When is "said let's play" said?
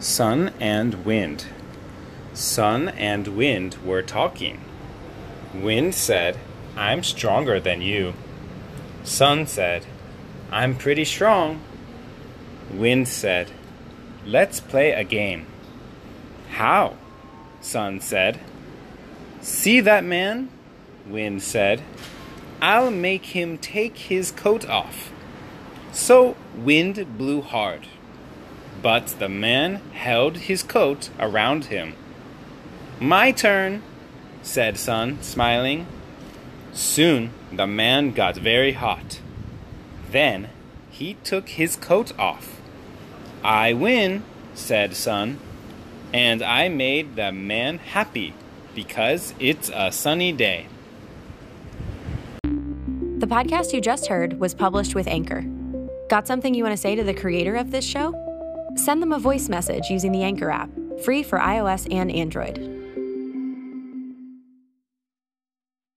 13.08-14.92